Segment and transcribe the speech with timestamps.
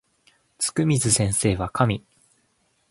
[0.57, 2.03] つくみず先生は神